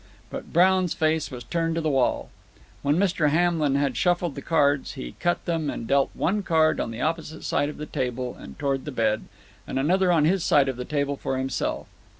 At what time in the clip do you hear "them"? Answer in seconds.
5.45-5.69